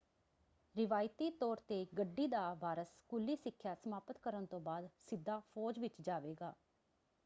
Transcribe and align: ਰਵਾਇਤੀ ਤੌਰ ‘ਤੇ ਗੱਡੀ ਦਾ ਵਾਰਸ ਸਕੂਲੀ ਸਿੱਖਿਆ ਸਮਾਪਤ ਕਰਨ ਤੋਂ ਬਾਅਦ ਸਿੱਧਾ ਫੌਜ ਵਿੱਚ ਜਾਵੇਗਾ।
ਰਵਾਇਤੀ 0.75 1.29
ਤੌਰ 1.31 1.59
‘ਤੇ 1.67 1.85
ਗੱਡੀ 1.97 2.25
ਦਾ 2.27 2.53
ਵਾਰਸ 2.53 2.87
ਸਕੂਲੀ 2.95 3.35
ਸਿੱਖਿਆ 3.35 3.75
ਸਮਾਪਤ 3.75 4.17
ਕਰਨ 4.21 4.45
ਤੋਂ 4.45 4.59
ਬਾਅਦ 4.61 4.89
ਸਿੱਧਾ 5.09 5.39
ਫੌਜ 5.53 5.79
ਵਿੱਚ 5.79 6.01
ਜਾਵੇਗਾ। 6.01 6.53